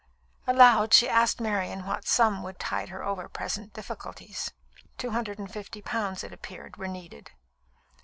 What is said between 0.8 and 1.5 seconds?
she asked